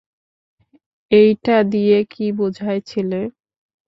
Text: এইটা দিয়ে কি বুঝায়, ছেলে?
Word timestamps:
এইটা 1.11 1.55
দিয়ে 1.63 1.97
কি 2.11 2.25
বুঝায়, 2.31 2.81
ছেলে? 2.81 3.21